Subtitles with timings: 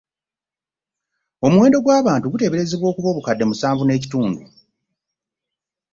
[1.45, 4.43] Omuwendo gw'abantu guteeberezebwa okuba obukadde musanvu n'ekitundu.